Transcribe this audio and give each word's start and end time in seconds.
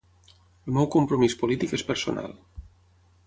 El 0.69 0.73
meu 0.77 0.87
compromís 0.95 1.37
polític 1.43 1.77
és 1.79 1.85
personal. 1.91 2.33